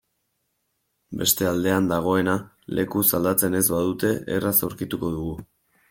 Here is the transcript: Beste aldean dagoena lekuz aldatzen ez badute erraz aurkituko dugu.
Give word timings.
Beste 1.19 1.47
aldean 1.49 1.89
dagoena 1.91 2.35
lekuz 2.79 3.05
aldatzen 3.19 3.61
ez 3.61 3.65
badute 3.77 4.15
erraz 4.39 4.57
aurkituko 4.71 5.15
dugu. 5.19 5.39